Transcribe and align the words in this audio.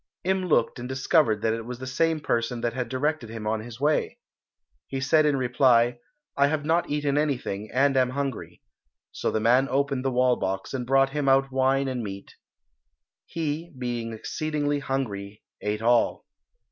Im 0.23 0.47
looked 0.47 0.79
and 0.79 0.89
discovered 0.89 1.43
that 1.43 1.53
it 1.53 1.63
was 1.63 1.77
the 1.77 1.85
same 1.85 2.19
person 2.21 2.61
that 2.61 2.73
had 2.73 2.89
directed 2.89 3.29
him 3.29 3.45
on 3.45 3.59
his 3.59 3.79
way. 3.79 4.17
He 4.87 4.99
said 4.99 5.27
in 5.27 5.35
reply, 5.37 5.99
"I 6.35 6.47
have 6.47 6.65
not 6.65 6.89
eaten 6.89 7.19
anything 7.19 7.69
and 7.71 7.95
am 7.95 8.09
hungry." 8.09 8.63
So 9.11 9.29
the 9.29 9.39
man 9.39 9.67
opened 9.69 10.03
the 10.03 10.09
wall 10.09 10.37
box 10.37 10.73
and 10.73 10.87
brought 10.87 11.11
him 11.11 11.29
out 11.29 11.51
wine 11.51 11.87
and 11.87 12.01
meat. 12.03 12.33
He, 13.27 13.71
being 13.77 14.11
exceedingly 14.11 14.79
hungry, 14.79 15.43
ate 15.61 15.83
all. 15.83 16.25